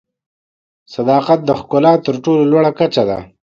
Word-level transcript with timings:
صداقت 0.93 1.39
د 1.45 1.49
ښکلا 1.59 1.93
تر 2.05 2.15
ټولو 2.23 2.41
لوړه 2.51 2.71
کچه 2.79 3.03
ده. 3.09 3.19